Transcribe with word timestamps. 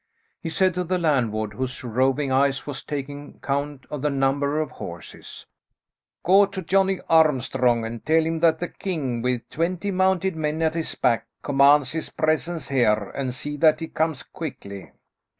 He 0.41 0.49
said 0.49 0.73
to 0.73 0.83
the 0.83 0.97
landlord, 0.97 1.53
whose 1.53 1.83
roving 1.83 2.31
eye 2.31 2.51
was 2.65 2.81
taking 2.83 3.39
count 3.41 3.85
of 3.91 4.01
the 4.01 4.09
number 4.09 4.59
of 4.59 4.71
horses, 4.71 5.45
"Go 6.25 6.47
to 6.47 6.63
Johnny 6.63 6.99
Armstrong 7.07 7.85
and 7.85 8.03
tell 8.03 8.23
him 8.25 8.39
that 8.39 8.57
the 8.57 8.69
king, 8.69 9.21
with 9.21 9.47
twenty 9.51 9.91
mounted 9.91 10.35
men 10.35 10.59
at 10.63 10.73
his 10.73 10.95
back, 10.95 11.27
commands 11.43 11.91
his 11.91 12.09
presence 12.09 12.69
here, 12.69 13.11
and 13.13 13.31
see 13.31 13.57
that 13.57 13.79
he 13.79 13.89
comes 13.89 14.23
quickly." 14.23 14.91